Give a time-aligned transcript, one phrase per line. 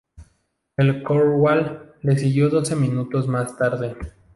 [0.77, 3.95] El "Cornwall" le siguió doce minutos más tarde.